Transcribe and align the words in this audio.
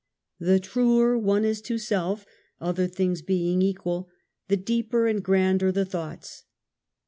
The 0.39 0.59
truer 0.59 1.15
one 1.15 1.45
is 1.45 1.61
to 1.61 1.77
self, 1.77 2.25
(other 2.59 2.87
things 2.87 3.21
being 3.21 3.61
equal,) 3.61 4.09
the 4.47 4.57
deeper 4.57 5.05
and 5.05 5.21
grander 5.23 5.71
the 5.71 5.85
thoughts. 5.85 6.43